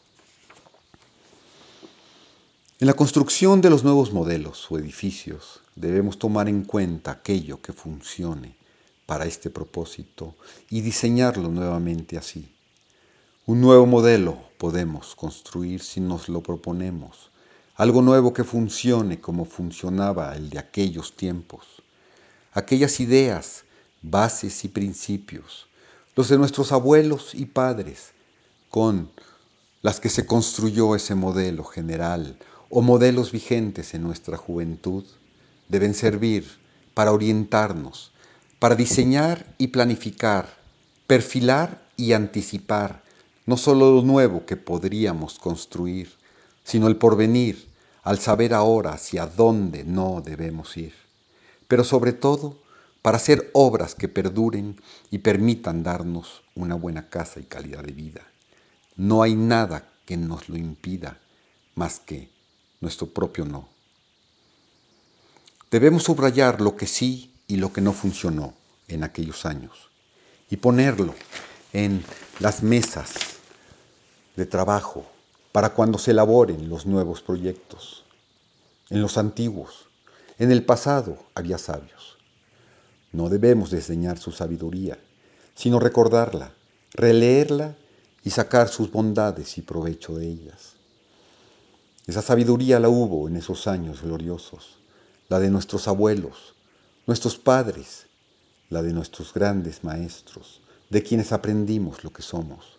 En 2.81 2.87
la 2.87 2.95
construcción 2.95 3.61
de 3.61 3.69
los 3.69 3.85
nuevos 3.85 4.11
modelos 4.11 4.67
o 4.71 4.79
edificios 4.79 5.61
debemos 5.77 6.19
tomar 6.19 6.49
en 6.49 6.65
cuenta 6.65 7.11
aquello 7.11 7.61
que 7.61 7.75
funcione 7.75 8.57
para 9.07 9.27
este 9.27 9.51
propósito 9.51 10.35
y 10.71 10.81
diseñarlo 10.81 11.49
nuevamente 11.49 12.17
así. 12.17 12.49
Un 13.47 13.61
nuevo 13.61 13.85
modelo 13.87 14.39
podemos 14.57 15.15
construir 15.15 15.83
si 15.83 16.01
nos 16.01 16.29
lo 16.29 16.43
proponemos. 16.43 17.31
Algo 17.77 18.01
nuevo 18.01 18.33
que 18.33 18.45
funcione 18.45 19.21
como 19.21 19.45
funcionaba 19.45 20.35
el 20.35 20.49
de 20.49 20.59
aquellos 20.59 21.15
tiempos, 21.15 21.83
aquellas 22.53 23.01
ideas, 23.01 23.65
bases 24.01 24.65
y 24.65 24.69
principios, 24.69 25.67
los 26.17 26.29
de 26.29 26.39
nuestros 26.39 26.73
abuelos 26.73 27.35
y 27.35 27.47
padres, 27.47 28.13
con 28.71 29.11
las 29.83 30.01
que 30.01 30.09
se 30.09 30.25
construyó 30.25 30.95
ese 30.95 31.15
modelo 31.15 31.65
general 31.65 32.39
o 32.71 32.81
modelos 32.81 33.33
vigentes 33.33 33.93
en 33.93 34.03
nuestra 34.03 34.39
juventud, 34.39 35.05
deben 35.69 35.93
servir 35.93 36.47
para 36.95 37.13
orientarnos, 37.13 38.13
para 38.65 38.77
diseñar 38.77 39.45
y 39.59 39.67
planificar, 39.67 40.49
perfilar 41.07 41.87
y 41.99 42.15
anticipar 42.15 43.03
no 43.45 43.59
solo 43.59 43.93
lo 43.93 44.01
nuevo 44.01 44.47
que 44.47 44.57
podríamos 44.57 45.39
construir, 45.39 46.11
sino 46.65 46.89
el 46.89 46.97
porvenir, 46.97 47.69
al 48.05 48.19
saber 48.21 48.55
ahora 48.55 48.95
hacia 48.95 49.27
dónde 49.27 49.85
no 49.85 50.23
debemos 50.25 50.79
ir. 50.79 50.95
Pero 51.69 51.85
sobre 51.85 52.15
todo, 52.15 52.57
para 53.03 53.19
hacer 53.19 53.51
obras 53.53 53.95
que 53.95 54.09
perduren 54.09 54.81
y 55.11 55.19
permitan 55.19 55.83
darnos 55.83 56.43
una 56.55 56.75
buena 56.75 57.11
casa 57.11 57.41
y 57.41 57.45
calidad 57.45 57.85
de 57.85 57.93
vida. 57.93 58.23
No 58.97 59.23
hay 59.23 59.35
nada 59.35 59.91
que 60.07 60.17
nos 60.17 60.49
lo 60.49 60.57
impida 60.57 61.19
más 61.75 62.01
que 62.01 62.31
nuestro 62.81 63.09
propio 63.09 63.45
no. 63.45 63.69
Debemos 65.71 66.05
subrayar 66.05 66.63
lo 66.63 66.79
que 66.79 66.87
sí 66.87 67.34
y 67.47 67.57
lo 67.57 67.73
que 67.73 67.81
no 67.81 67.93
funcionó 67.93 68.55
en 68.89 69.05
aquellos 69.05 69.47
años 69.47 69.91
y 70.51 70.57
ponerlo 70.57 71.15
en 71.73 72.05
las 72.41 72.63
mesas 72.63 73.13
de 74.37 74.47
trabajo 74.47 75.07
para 75.53 75.71
cuando 75.71 75.99
se 75.99 76.11
elaboren 76.13 76.69
los 76.69 76.87
nuevos 76.87 77.23
proyectos. 77.23 78.05
En 78.91 79.01
los 79.01 79.19
antiguos, 79.19 79.87
en 80.39 80.51
el 80.51 80.65
pasado 80.65 81.19
había 81.35 81.59
sabios. 81.59 82.19
No 83.13 83.29
debemos 83.29 83.71
desdeñar 83.71 84.19
su 84.19 84.33
sabiduría, 84.33 84.99
sino 85.55 85.79
recordarla, 85.79 86.53
releerla 86.93 87.77
y 88.25 88.31
sacar 88.31 88.69
sus 88.69 88.91
bondades 88.91 89.57
y 89.59 89.63
provecho 89.63 90.17
de 90.17 90.27
ellas. 90.27 90.75
Esa 92.07 92.23
sabiduría 92.23 92.81
la 92.81 92.89
hubo 92.89 93.29
en 93.29 93.37
esos 93.37 93.67
años 93.67 94.03
gloriosos, 94.03 94.79
la 95.29 95.39
de 95.39 95.51
nuestros 95.51 95.89
abuelos, 95.89 96.54
nuestros 97.07 97.37
padres, 97.37 98.07
la 98.71 98.83
de 98.83 98.93
nuestros 98.93 99.33
grandes 99.33 99.85
maestros, 99.85 100.61
de 100.91 101.03
quienes 101.03 101.33
aprendimos 101.33 102.05
lo 102.05 102.13
que 102.13 102.23
somos 102.23 102.75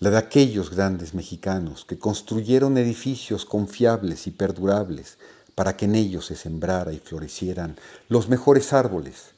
la 0.00 0.10
de 0.10 0.18
aquellos 0.18 0.70
grandes 0.70 1.12
mexicanos 1.12 1.84
que 1.84 1.98
construyeron 1.98 2.78
edificios 2.78 3.44
confiables 3.44 4.28
y 4.28 4.30
perdurables 4.30 5.18
para 5.56 5.76
que 5.76 5.86
en 5.86 5.96
ellos 5.96 6.26
se 6.26 6.36
sembrara 6.36 6.92
y 6.92 7.00
florecieran 7.00 7.76
los 8.08 8.28
mejores 8.28 8.72
árboles, 8.72 9.32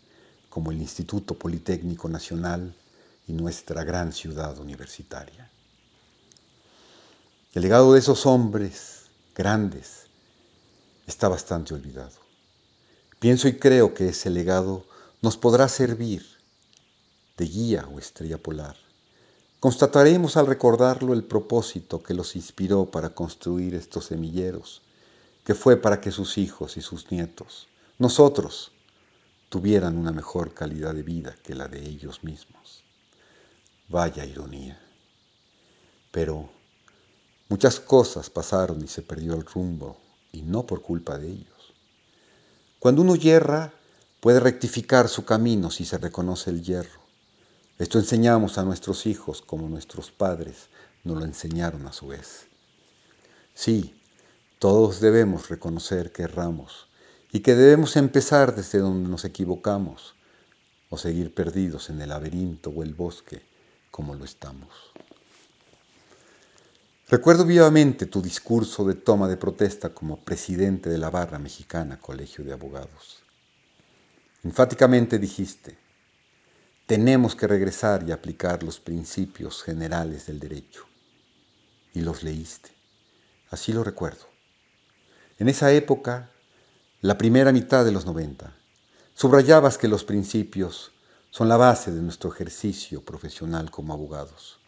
como 0.51 0.71
el 0.71 0.79
Instituto 0.79 1.35
Politécnico 1.35 2.11
Nacional 2.11 2.75
y 3.27 3.33
nuestra 3.33 3.85
gran 3.85 4.13
ciudad 4.13 4.59
universitaria. 4.59 5.51
El 7.55 7.63
legado 7.63 7.95
de 7.95 8.01
esos 8.01 8.27
hombres 8.27 9.07
grandes 9.35 10.09
está 11.07 11.29
bastante 11.29 11.73
olvidado. 11.73 12.20
Pienso 13.21 13.47
y 13.47 13.59
creo 13.59 13.95
que 13.95 14.09
ese 14.09 14.31
legado 14.31 14.85
nos 15.23 15.37
podrá 15.37 15.69
servir 15.69 16.27
de 17.37 17.47
guía 17.47 17.89
o 17.95 17.99
estrella 17.99 18.39
polar 18.39 18.77
Constataremos 19.61 20.39
al 20.39 20.47
recordarlo 20.47 21.13
el 21.13 21.23
propósito 21.23 22.03
que 22.03 22.15
los 22.15 22.35
inspiró 22.35 22.87
para 22.87 23.11
construir 23.11 23.75
estos 23.75 24.07
semilleros, 24.07 24.81
que 25.45 25.55
fue 25.55 25.77
para 25.77 26.01
que 26.01 26.11
sus 26.11 26.39
hijos 26.39 26.79
y 26.79 26.81
sus 26.81 27.13
nietos, 27.13 27.69
nosotros, 27.99 28.73
tuvieran 29.51 29.99
una 29.99 30.13
mejor 30.13 30.55
calidad 30.55 30.95
de 30.95 31.03
vida 31.03 31.37
que 31.43 31.55
la 31.55 31.69
de 31.69 31.87
ellos 31.87 32.25
mismos. 32.25 32.85
Vaya 33.91 34.25
ironía. 34.25 34.81
Pero 36.11 36.49
muchas 37.51 37.81
cosas 37.81 38.31
pasaron 38.31 38.83
y 38.83 38.89
se 38.89 39.03
perdió 39.03 39.35
el 39.35 39.45
rumbo 39.45 39.99
y 40.33 40.41
no 40.41 40.65
por 40.65 40.81
culpa 40.81 41.19
de 41.19 41.33
ellos. 41.33 41.60
Cuando 42.81 43.03
uno 43.03 43.15
yerra, 43.15 43.75
puede 44.21 44.41
rectificar 44.41 45.11
su 45.11 45.27
camino 45.27 45.71
si 45.71 45.85
se 45.85 45.99
reconoce 45.99 46.49
el 46.49 46.63
hierro. 46.63 47.03
Esto 47.79 47.99
enseñamos 47.99 48.57
a 48.57 48.65
nuestros 48.65 49.05
hijos 49.05 49.43
como 49.43 49.69
nuestros 49.69 50.11
padres 50.11 50.71
nos 51.05 51.19
lo 51.19 51.27
enseñaron 51.27 51.87
a 51.87 51.93
su 51.93 52.07
vez. 52.07 52.47
Sí, 53.53 53.95
todos 54.59 54.99
debemos 55.01 55.51
reconocer 55.51 56.11
que 56.11 56.23
erramos 56.23 56.89
y 57.31 57.41
que 57.41 57.55
debemos 57.55 57.97
empezar 57.97 58.57
desde 58.57 58.79
donde 58.79 59.11
nos 59.11 59.27
equivocamos 59.27 60.15
o 60.89 60.97
seguir 60.97 61.35
perdidos 61.35 61.91
en 61.91 62.01
el 62.01 62.09
laberinto 62.09 62.71
o 62.71 62.83
el 62.83 62.95
bosque 62.95 63.43
como 63.91 64.15
lo 64.15 64.25
estamos. 64.25 64.90
Recuerdo 67.11 67.45
vivamente 67.45 68.07
tu 68.07 68.23
discurso 68.23 68.85
de 68.85 68.95
toma 68.95 69.27
de 69.27 69.37
protesta 69.37 69.93
como 69.93 70.21
presidente 70.25 70.89
de 70.89 70.97
la 70.97 71.11
Barra 71.11 71.41
Mexicana 71.41 71.99
Colegio 71.99 72.45
de 72.45 72.53
Abogados. 72.53 73.25
Enfáticamente 74.45 75.19
dijiste, 75.19 75.77
tenemos 76.87 77.35
que 77.35 77.49
regresar 77.49 78.09
y 78.09 78.13
aplicar 78.13 78.63
los 78.63 78.79
principios 78.79 79.65
generales 79.65 80.27
del 80.27 80.39
derecho. 80.39 80.85
Y 81.95 82.03
los 82.03 82.23
leíste. 82.23 82.71
Así 83.51 83.73
lo 83.73 83.83
recuerdo. 83.83 84.27
En 85.41 85.49
esa 85.49 85.73
época, 85.73 86.31
la 87.01 87.19
primera 87.19 87.51
mitad 87.51 87.85
de 87.85 87.91
los 87.91 88.07
90, 88.07 88.55
subrayabas 89.15 89.79
que 89.79 89.89
los 89.89 90.05
principios 90.05 90.93
son 91.31 91.49
la 91.49 91.57
base 91.57 91.91
de 91.91 92.03
nuestro 92.03 92.33
ejercicio 92.33 93.05
profesional 93.05 93.69
como 93.73 93.95
abogados. 93.95 94.60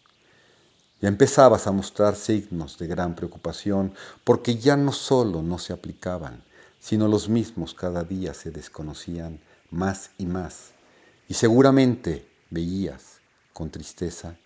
Ya 1.03 1.09
empezabas 1.09 1.67
a 1.67 1.73
mostrar 1.73 2.15
signos 2.15 2.79
de 2.79 2.87
gran 2.87 3.17
preocupación 3.17 3.93
porque 4.23 4.57
ya 4.57 4.77
no 4.77 4.93
solo 4.93 5.43
no 5.43 5.59
se 5.59 5.73
aplicaban, 5.73 6.45
sino 6.79 7.09
los 7.09 7.29
mismos 7.29 7.75
cada 7.75 8.05
día 8.05 8.35
se 8.35 8.53
desconocían 8.53 9.41
más 9.73 10.11
y 10.17 10.27
más. 10.27 10.71
Y 11.29 11.35
seguramente 11.35 12.25
veías 12.51 13.19
con 13.53 13.69
tristeza 13.69 14.37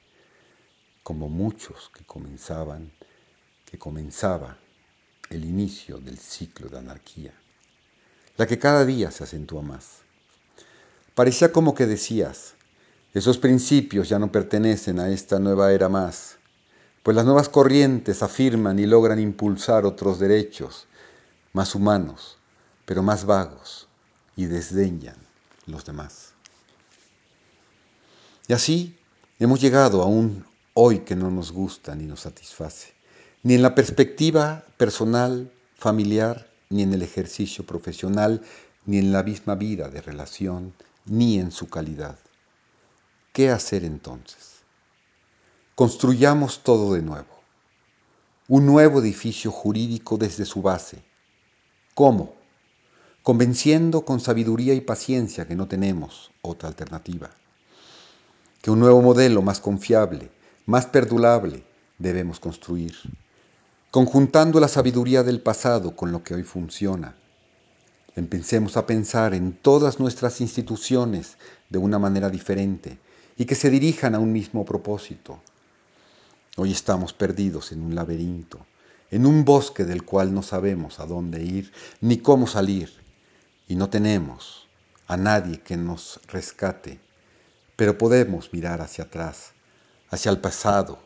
como 1.03 1.29
muchos 1.29 1.91
que 1.95 2.05
comenzaban, 2.05 2.91
que 3.67 3.79
comenzaba 3.79 4.57
el 5.29 5.45
inicio 5.45 5.99
del 5.99 6.17
ciclo 6.17 6.71
de 6.71 6.79
anarquía, 6.79 7.35
la 8.39 8.47
que 8.47 8.59
cada 8.59 8.87
día 8.87 9.11
se 9.11 9.25
acentúa 9.25 9.61
más. 9.61 9.99
Parecía 11.15 11.53
como 11.53 11.75
que 11.75 11.85
decías, 11.85 12.55
esos 13.13 13.37
principios 13.37 14.09
ya 14.09 14.19
no 14.19 14.33
pertenecen 14.33 15.01
a 15.01 15.11
esta 15.11 15.39
nueva 15.39 15.73
era 15.73 15.91
más, 15.91 16.39
pues 17.07 17.15
las 17.15 17.25
nuevas 17.25 17.49
corrientes 17.49 18.21
afirman 18.25 18.81
y 18.81 18.85
logran 18.85 19.21
impulsar 19.21 19.87
otros 19.87 20.19
derechos, 20.19 20.89
más 21.53 21.77
humanos, 21.77 22.37
pero 22.85 23.01
más 23.01 23.25
vagos, 23.25 23.87
y 24.35 24.47
desdeñan 24.47 25.15
los 25.67 25.85
demás. 25.85 26.33
Y 28.49 28.55
así 28.55 28.99
hemos 29.39 29.61
llegado 29.61 30.03
a 30.03 30.07
un 30.07 30.45
hoy 30.75 30.99
que 31.05 31.15
no 31.15 31.31
nos 31.31 31.53
gusta 31.53 31.95
ni 31.95 32.07
nos 32.07 32.23
satisface 32.23 32.93
ni 33.45 33.55
en 33.55 33.63
la 33.63 33.77
perspectiva 33.77 34.65
personal, 34.77 35.53
familiar, 35.77 36.51
ni 36.71 36.83
en 36.83 36.93
el 36.93 37.03
ejercicio 37.03 37.65
profesional, 37.65 38.43
ni 38.85 38.99
en 38.99 39.13
la 39.13 39.23
misma 39.23 39.55
vida 39.55 39.89
de 39.91 40.03
relación, 40.03 40.75
ni 41.05 41.39
en 41.39 41.53
su 41.53 41.69
calidad. 41.69 42.19
¿Qué 43.33 43.51
hacer 43.51 43.85
entonces? 43.85 44.56
Construyamos 45.77 46.65
todo 46.65 46.95
de 46.95 47.03
nuevo. 47.03 47.29
Un 48.49 48.67
nuevo 48.67 48.99
edificio 49.01 49.53
jurídico 49.53 50.17
desde 50.17 50.45
su 50.45 50.63
base. 50.63 51.05
¿Cómo? 51.95 52.35
Convenciendo 53.23 54.05
con 54.05 54.19
sabiduría 54.19 54.75
y 54.75 54.81
paciencia 54.81 55.47
que 55.47 55.55
no 55.55 55.69
tenemos 55.69 56.33
otra 56.43 56.69
alternativa. 56.69 57.31
Que 58.63 58.73
un 58.73 58.81
nuevo 58.81 59.01
modelo 59.01 59.43
más 59.43 59.61
confiable, 59.61 60.31
más 60.65 60.87
perdurable 60.87 61.63
debemos 61.99 62.41
construir 62.41 62.97
conjuntando 63.97 64.61
la 64.61 64.69
sabiduría 64.69 65.23
del 65.23 65.41
pasado 65.41 65.97
con 65.97 66.13
lo 66.13 66.23
que 66.23 66.35
hoy 66.35 66.43
funciona. 66.43 67.15
Empecemos 68.15 68.77
a 68.77 68.85
pensar 68.85 69.33
en 69.33 69.55
todas 69.55 70.01
nuestras 70.01 70.43
instituciones 70.43 71.39
de 71.71 71.79
una 71.79 71.99
manera 71.99 72.29
diferente 72.29 72.99
y 73.39 73.47
que 73.47 73.55
se 73.55 73.71
dirijan 73.71 74.15
a 74.15 74.19
un 74.19 74.33
mismo 74.33 74.67
propósito. 74.67 75.41
Hoy 76.59 76.73
estamos 76.73 77.13
perdidos 77.13 77.71
en 77.73 77.83
un 77.83 77.95
laberinto, 77.95 78.65
en 79.11 79.27
un 79.27 79.45
bosque 79.45 79.85
del 79.85 80.05
cual 80.05 80.33
no 80.33 80.43
sabemos 80.43 81.01
a 81.01 81.07
dónde 81.07 81.45
ir 81.45 81.71
ni 82.01 82.17
cómo 82.17 82.47
salir, 82.47 82.91
y 83.69 83.77
no 83.77 83.91
tenemos 83.91 84.67
a 85.07 85.19
nadie 85.19 85.61
que 85.61 85.77
nos 85.77 86.19
rescate, 86.29 86.99
pero 87.77 87.99
podemos 87.99 88.55
mirar 88.55 88.81
hacia 88.81 89.05
atrás, 89.05 89.53
hacia 90.09 90.31
el 90.31 90.39
pasado, 90.39 90.99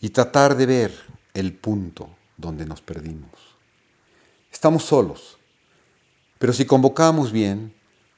y 0.00 0.10
tratar 0.10 0.56
de 0.56 0.66
ver 0.66 0.92
el 1.32 1.54
punto 1.54 2.10
donde 2.36 2.66
nos 2.66 2.80
perdimos. 2.80 3.30
Estamos 4.50 4.82
solos, 4.82 5.38
pero 6.40 6.52
si 6.52 6.64
convocamos 6.64 7.30
bien, 7.30 7.72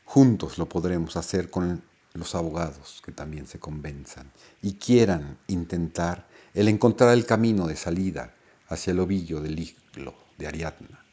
juntos 0.06 0.56
lo 0.56 0.66
podremos 0.66 1.18
hacer 1.18 1.50
con 1.50 1.82
los 2.14 2.34
abogados 2.34 3.02
que 3.04 3.12
también 3.12 3.46
se 3.46 3.58
convenzan 3.58 4.30
y 4.62 4.74
quieran 4.74 5.38
intentar 5.46 6.26
el 6.54 6.68
encontrar 6.68 7.10
el 7.14 7.26
camino 7.26 7.66
de 7.66 7.76
salida 7.76 8.34
hacia 8.68 8.92
el 8.92 9.00
ovillo 9.00 9.40
del 9.40 9.58
hilo 9.58 10.14
de 10.36 10.46
Ariadna 10.46 11.04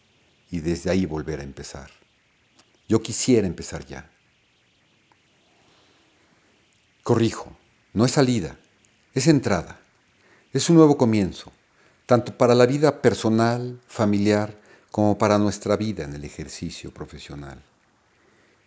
y 0.50 0.60
desde 0.60 0.90
ahí 0.90 1.06
volver 1.06 1.40
a 1.40 1.44
empezar. 1.44 1.90
Yo 2.88 3.02
quisiera 3.02 3.48
empezar 3.48 3.86
ya. 3.86 4.10
Corrijo, 7.04 7.56
no 7.94 8.06
es 8.06 8.12
salida, 8.12 8.58
es 9.14 9.28
entrada, 9.28 9.80
es 10.54 10.70
un 10.70 10.78
nuevo 10.78 10.98
comienzo 10.98 11.52
tanto 12.06 12.38
para 12.38 12.56
la 12.56 12.66
vida 12.66 13.02
personal, 13.02 13.82
familiar, 13.88 14.56
como 14.92 15.18
para 15.18 15.38
nuestra 15.38 15.76
vida 15.76 16.04
en 16.04 16.14
el 16.14 16.24
ejercicio 16.24 16.94
profesional. 16.94 17.62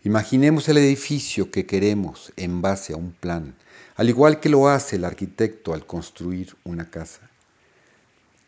Imaginemos 0.04 0.68
el 0.68 0.78
edificio 0.78 1.50
que 1.50 1.66
queremos 1.66 2.32
en 2.36 2.62
base 2.62 2.92
a 2.92 2.96
un 2.96 3.10
plan, 3.10 3.56
al 3.96 4.08
igual 4.08 4.38
que 4.38 4.48
lo 4.48 4.68
hace 4.68 4.94
el 4.94 5.04
arquitecto 5.04 5.74
al 5.74 5.86
construir 5.86 6.54
una 6.62 6.88
casa. 6.88 7.28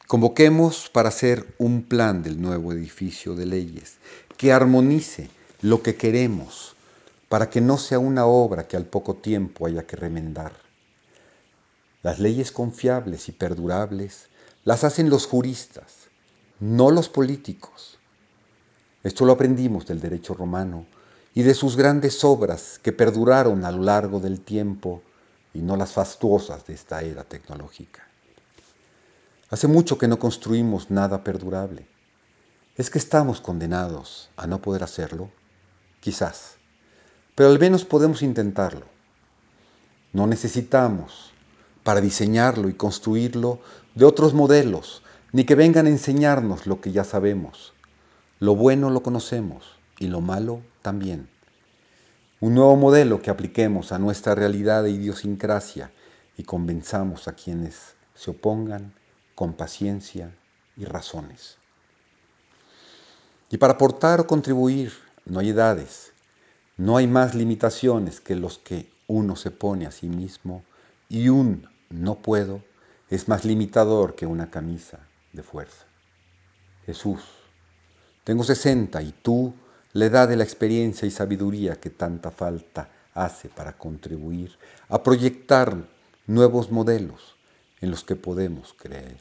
Convoquemos 0.06 0.88
para 0.88 1.08
hacer 1.08 1.52
un 1.58 1.82
plan 1.82 2.22
del 2.22 2.40
nuevo 2.40 2.72
edificio 2.72 3.34
de 3.34 3.46
leyes 3.46 3.96
que 4.36 4.52
armonice 4.52 5.28
lo 5.60 5.82
que 5.82 5.96
queremos 5.96 6.76
para 7.28 7.50
que 7.50 7.60
no 7.60 7.78
sea 7.78 7.98
una 7.98 8.26
obra 8.26 8.68
que 8.68 8.76
al 8.76 8.86
poco 8.86 9.16
tiempo 9.16 9.66
haya 9.66 9.88
que 9.88 9.96
remendar. 9.96 10.52
Las 12.04 12.20
leyes 12.20 12.52
confiables 12.52 13.28
y 13.28 13.32
perdurables 13.32 14.28
las 14.62 14.84
hacen 14.84 15.10
los 15.10 15.26
juristas, 15.26 16.08
no 16.60 16.92
los 16.92 17.08
políticos. 17.08 17.98
Esto 19.02 19.24
lo 19.24 19.32
aprendimos 19.32 19.84
del 19.86 20.00
derecho 20.00 20.34
romano 20.34 20.86
y 21.34 21.42
de 21.42 21.54
sus 21.54 21.76
grandes 21.76 22.24
obras 22.24 22.80
que 22.82 22.92
perduraron 22.92 23.64
a 23.64 23.70
lo 23.70 23.82
largo 23.82 24.20
del 24.20 24.40
tiempo 24.40 25.02
y 25.54 25.60
no 25.60 25.76
las 25.76 25.92
fastuosas 25.92 26.66
de 26.66 26.74
esta 26.74 27.02
era 27.02 27.24
tecnológica. 27.24 28.06
Hace 29.50 29.68
mucho 29.68 29.98
que 29.98 30.08
no 30.08 30.18
construimos 30.18 30.90
nada 30.90 31.24
perdurable. 31.24 31.86
¿Es 32.76 32.90
que 32.90 32.98
estamos 32.98 33.40
condenados 33.40 34.30
a 34.36 34.46
no 34.46 34.60
poder 34.60 34.82
hacerlo? 34.82 35.30
Quizás, 36.00 36.54
pero 37.34 37.50
al 37.50 37.58
menos 37.58 37.84
podemos 37.84 38.22
intentarlo. 38.22 38.86
No 40.12 40.26
necesitamos 40.26 41.32
para 41.84 42.00
diseñarlo 42.00 42.68
y 42.68 42.74
construirlo 42.74 43.60
de 43.94 44.04
otros 44.04 44.34
modelos, 44.34 45.02
ni 45.32 45.44
que 45.44 45.54
vengan 45.54 45.86
a 45.86 45.90
enseñarnos 45.90 46.66
lo 46.66 46.80
que 46.80 46.92
ya 46.92 47.04
sabemos. 47.04 47.72
Lo 48.38 48.56
bueno 48.56 48.90
lo 48.90 49.02
conocemos 49.02 49.79
y 50.00 50.08
lo 50.08 50.20
malo 50.20 50.62
también. 50.82 51.28
Un 52.40 52.54
nuevo 52.54 52.74
modelo 52.74 53.22
que 53.22 53.30
apliquemos 53.30 53.92
a 53.92 54.00
nuestra 54.00 54.34
realidad 54.34 54.82
de 54.82 54.90
idiosincrasia 54.90 55.92
y 56.36 56.42
convenzamos 56.42 57.28
a 57.28 57.34
quienes 57.34 57.94
se 58.14 58.32
opongan 58.32 58.94
con 59.36 59.52
paciencia 59.52 60.34
y 60.76 60.86
razones. 60.86 61.58
Y 63.50 63.58
para 63.58 63.74
aportar 63.74 64.20
o 64.20 64.26
contribuir 64.26 64.92
no 65.26 65.40
hay 65.40 65.50
edades, 65.50 66.12
no 66.78 66.96
hay 66.96 67.06
más 67.06 67.34
limitaciones 67.34 68.20
que 68.20 68.34
los 68.34 68.58
que 68.58 68.90
uno 69.06 69.36
se 69.36 69.50
pone 69.50 69.86
a 69.86 69.90
sí 69.90 70.08
mismo 70.08 70.64
y 71.10 71.28
un 71.28 71.68
no 71.90 72.16
puedo 72.16 72.62
es 73.10 73.28
más 73.28 73.44
limitador 73.44 74.14
que 74.14 74.24
una 74.24 74.50
camisa 74.50 75.00
de 75.32 75.42
fuerza. 75.42 75.84
Jesús, 76.86 77.20
tengo 78.24 78.44
60 78.44 79.02
y 79.02 79.12
tú 79.12 79.52
la 79.92 80.06
edad 80.06 80.28
de 80.28 80.36
la 80.36 80.44
experiencia 80.44 81.06
y 81.06 81.10
sabiduría 81.10 81.76
que 81.76 81.90
tanta 81.90 82.30
falta 82.30 82.88
hace 83.14 83.48
para 83.48 83.76
contribuir 83.76 84.56
a 84.88 85.02
proyectar 85.02 85.76
nuevos 86.26 86.70
modelos 86.70 87.36
en 87.80 87.90
los 87.90 88.04
que 88.04 88.16
podemos 88.16 88.74
creer. 88.74 89.18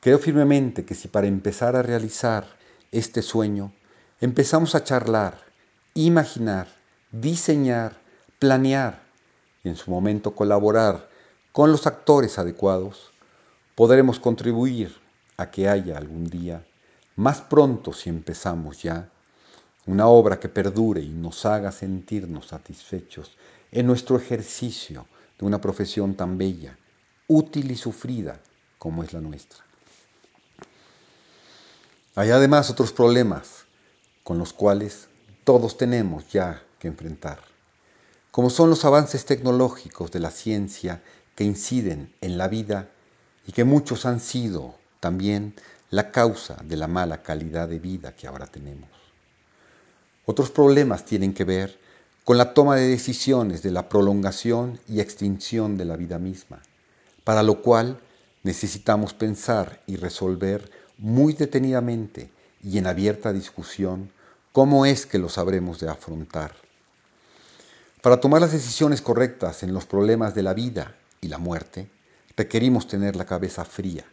Creo 0.00 0.18
firmemente 0.18 0.84
que 0.84 0.94
si 0.94 1.08
para 1.08 1.26
empezar 1.26 1.76
a 1.76 1.82
realizar 1.82 2.46
este 2.92 3.22
sueño 3.22 3.72
empezamos 4.20 4.74
a 4.74 4.84
charlar, 4.84 5.38
imaginar, 5.94 6.68
diseñar, 7.10 7.96
planear 8.38 9.02
y 9.62 9.70
en 9.70 9.76
su 9.76 9.90
momento 9.90 10.34
colaborar 10.34 11.08
con 11.52 11.72
los 11.72 11.86
actores 11.86 12.38
adecuados, 12.38 13.12
podremos 13.74 14.20
contribuir 14.20 14.94
a 15.36 15.50
que 15.50 15.68
haya 15.68 15.96
algún 15.96 16.26
día, 16.26 16.66
más 17.16 17.40
pronto 17.40 17.92
si 17.92 18.10
empezamos 18.10 18.82
ya, 18.82 19.08
una 19.86 20.06
obra 20.08 20.40
que 20.40 20.48
perdure 20.48 21.00
y 21.02 21.10
nos 21.10 21.44
haga 21.44 21.70
sentirnos 21.70 22.48
satisfechos 22.48 23.36
en 23.70 23.86
nuestro 23.86 24.16
ejercicio 24.16 25.06
de 25.38 25.46
una 25.46 25.60
profesión 25.60 26.14
tan 26.14 26.38
bella, 26.38 26.76
útil 27.28 27.70
y 27.70 27.76
sufrida 27.76 28.40
como 28.78 29.02
es 29.02 29.12
la 29.12 29.20
nuestra. 29.20 29.64
Hay 32.16 32.30
además 32.30 32.70
otros 32.70 32.92
problemas 32.92 33.64
con 34.22 34.38
los 34.38 34.52
cuales 34.52 35.08
todos 35.44 35.76
tenemos 35.76 36.30
ya 36.30 36.62
que 36.78 36.88
enfrentar, 36.88 37.40
como 38.30 38.50
son 38.50 38.70
los 38.70 38.84
avances 38.84 39.24
tecnológicos 39.26 40.10
de 40.10 40.20
la 40.20 40.30
ciencia 40.30 41.02
que 41.34 41.44
inciden 41.44 42.12
en 42.20 42.38
la 42.38 42.48
vida 42.48 42.88
y 43.46 43.52
que 43.52 43.64
muchos 43.64 44.06
han 44.06 44.20
sido 44.20 44.76
también 45.00 45.54
la 45.94 46.10
causa 46.10 46.56
de 46.64 46.76
la 46.76 46.88
mala 46.88 47.22
calidad 47.22 47.68
de 47.68 47.78
vida 47.78 48.16
que 48.16 48.26
ahora 48.26 48.48
tenemos. 48.48 48.90
Otros 50.26 50.50
problemas 50.50 51.04
tienen 51.04 51.32
que 51.32 51.44
ver 51.44 51.78
con 52.24 52.36
la 52.36 52.52
toma 52.52 52.74
de 52.74 52.88
decisiones 52.88 53.62
de 53.62 53.70
la 53.70 53.88
prolongación 53.88 54.80
y 54.88 54.98
extinción 54.98 55.76
de 55.76 55.84
la 55.84 55.96
vida 55.96 56.18
misma, 56.18 56.60
para 57.22 57.44
lo 57.44 57.62
cual 57.62 58.00
necesitamos 58.42 59.14
pensar 59.14 59.82
y 59.86 59.94
resolver 59.94 60.68
muy 60.98 61.32
detenidamente 61.32 62.28
y 62.64 62.78
en 62.78 62.88
abierta 62.88 63.32
discusión 63.32 64.10
cómo 64.50 64.86
es 64.86 65.06
que 65.06 65.20
lo 65.20 65.28
sabremos 65.28 65.78
de 65.78 65.90
afrontar. 65.90 66.56
Para 68.02 68.18
tomar 68.20 68.40
las 68.40 68.52
decisiones 68.52 69.00
correctas 69.00 69.62
en 69.62 69.72
los 69.72 69.86
problemas 69.86 70.34
de 70.34 70.42
la 70.42 70.54
vida 70.54 70.96
y 71.20 71.28
la 71.28 71.38
muerte, 71.38 71.88
requerimos 72.36 72.88
tener 72.88 73.14
la 73.14 73.26
cabeza 73.26 73.64
fría, 73.64 74.04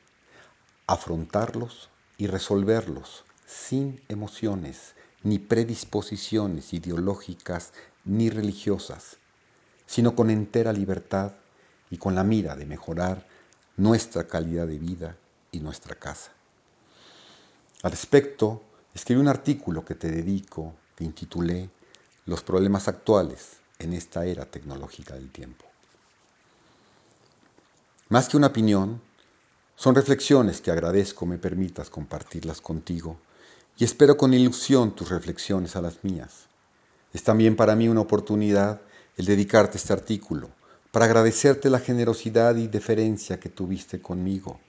afrontarlos 0.92 1.90
y 2.18 2.28
resolverlos 2.28 3.24
sin 3.46 4.02
emociones 4.10 4.96
ni 5.24 5.40
predisposiciones 5.40 6.74
ideológicas 6.74 7.74
ni 8.04 8.30
religiosas, 8.30 9.18
sino 9.86 10.16
con 10.16 10.30
entera 10.30 10.74
libertad 10.74 11.34
y 11.90 11.98
con 11.98 12.16
la 12.16 12.24
mira 12.24 12.56
de 12.56 12.66
mejorar 12.66 13.26
nuestra 13.78 14.28
calidad 14.28 14.68
de 14.68 14.80
vida 14.80 15.18
y 15.52 15.60
nuestra 15.60 15.96
casa. 15.96 16.32
Al 17.84 17.92
respecto, 17.92 18.62
escribí 18.94 19.22
un 19.22 19.28
artículo 19.28 19.86
que 19.86 19.96
te 19.96 20.12
dedico, 20.12 20.76
que 20.96 21.04
intitulé 21.04 21.70
Los 22.26 22.44
problemas 22.44 22.88
actuales 22.88 23.58
en 23.80 23.94
esta 23.94 24.26
era 24.26 24.46
tecnológica 24.46 25.16
del 25.16 25.32
tiempo. 25.32 25.66
Más 28.10 28.30
que 28.30 28.38
una 28.38 28.48
opinión, 28.48 29.02
son 29.82 29.96
reflexiones 29.96 30.62
que 30.62 30.70
agradezco 30.70 31.26
me 31.26 31.40
permitas 31.40 31.90
compartirlas 31.90 32.62
contigo 32.62 33.18
y 33.80 33.84
espero 33.84 34.16
con 34.16 34.32
ilusión 34.32 34.94
tus 34.94 35.10
reflexiones 35.10 35.76
a 35.76 35.82
las 35.82 36.04
mías. 36.04 36.46
Es 37.14 37.24
también 37.24 37.56
para 37.56 37.76
mí 37.76 37.88
una 37.88 38.02
oportunidad 38.02 38.80
el 39.18 39.26
dedicarte 39.26 39.80
este 39.80 39.92
artículo 39.92 40.52
para 40.92 41.06
agradecerte 41.06 41.72
la 41.72 41.80
generosidad 41.80 42.58
y 42.58 42.68
deferencia 42.68 43.40
que 43.40 43.50
tuviste 43.50 44.00
conmigo. 44.00 44.60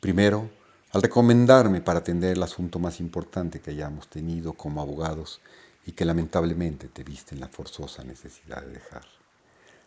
Primero, 0.00 0.48
al 0.92 1.02
recomendarme 1.02 1.82
para 1.82 1.98
atender 1.98 2.34
el 2.34 2.42
asunto 2.42 2.78
más 2.78 3.00
importante 3.00 3.60
que 3.60 3.72
hayamos 3.72 4.08
tenido 4.08 4.54
como 4.54 4.80
abogados 4.80 5.42
y 5.84 5.92
que 5.92 6.06
lamentablemente 6.06 6.88
te 6.88 7.04
viste 7.04 7.34
en 7.34 7.42
la 7.42 7.48
forzosa 7.48 8.02
necesidad 8.02 8.62
de 8.62 8.72
dejar. 8.72 9.04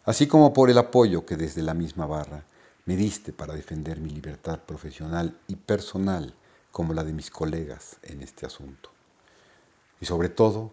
Así 0.05 0.27
como 0.27 0.53
por 0.53 0.69
el 0.69 0.77
apoyo 0.77 1.25
que 1.25 1.35
desde 1.35 1.63
la 1.63 1.73
misma 1.73 2.05
barra 2.05 2.43
me 2.87 2.95
diste 2.95 3.33
para 3.33 3.53
defender 3.53 3.99
mi 3.99 4.09
libertad 4.09 4.61
profesional 4.61 5.37
y 5.47 5.57
personal 5.57 6.33
como 6.71 6.93
la 6.93 7.03
de 7.03 7.11
mis 7.11 7.29
colegas 7.29 7.97
en 8.01 8.21
este 8.21 8.45
asunto. 8.45 8.89
Y 9.99 10.05
sobre 10.05 10.29
todo, 10.29 10.71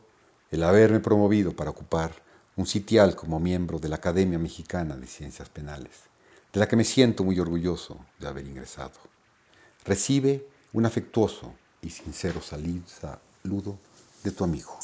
el 0.52 0.62
haberme 0.62 1.00
promovido 1.00 1.56
para 1.56 1.70
ocupar 1.70 2.14
un 2.56 2.66
sitial 2.66 3.16
como 3.16 3.40
miembro 3.40 3.80
de 3.80 3.88
la 3.88 3.96
Academia 3.96 4.38
Mexicana 4.38 4.96
de 4.96 5.08
Ciencias 5.08 5.48
Penales, 5.48 6.04
de 6.52 6.60
la 6.60 6.68
que 6.68 6.76
me 6.76 6.84
siento 6.84 7.24
muy 7.24 7.40
orgulloso 7.40 7.98
de 8.20 8.28
haber 8.28 8.46
ingresado. 8.46 9.00
Recibe 9.84 10.46
un 10.72 10.86
afectuoso 10.86 11.52
y 11.82 11.90
sincero 11.90 12.40
saludo 12.40 13.76
de 14.22 14.30
tu 14.30 14.44
amigo. 14.44 14.78